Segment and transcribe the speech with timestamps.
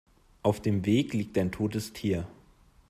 [0.41, 2.25] Auf dem Weg liegt ein totes Tier.